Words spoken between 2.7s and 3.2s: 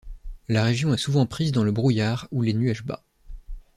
bas.